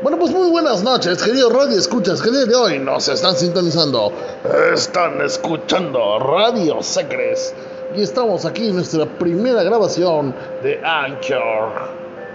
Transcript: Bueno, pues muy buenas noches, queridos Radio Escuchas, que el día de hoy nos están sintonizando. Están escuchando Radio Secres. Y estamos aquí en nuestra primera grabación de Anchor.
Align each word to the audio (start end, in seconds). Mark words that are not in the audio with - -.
Bueno, 0.00 0.16
pues 0.16 0.30
muy 0.30 0.48
buenas 0.48 0.84
noches, 0.84 1.20
queridos 1.20 1.52
Radio 1.52 1.76
Escuchas, 1.76 2.22
que 2.22 2.28
el 2.28 2.34
día 2.36 2.44
de 2.44 2.54
hoy 2.54 2.78
nos 2.78 3.08
están 3.08 3.34
sintonizando. 3.34 4.12
Están 4.72 5.20
escuchando 5.22 6.20
Radio 6.20 6.80
Secres. 6.84 7.52
Y 7.96 8.02
estamos 8.02 8.44
aquí 8.44 8.68
en 8.68 8.76
nuestra 8.76 9.06
primera 9.06 9.64
grabación 9.64 10.32
de 10.62 10.80
Anchor. 10.84 12.07